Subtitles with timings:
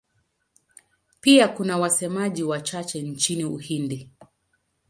[1.21, 4.09] Pia kuna wasemaji wachache nchini Uhindi.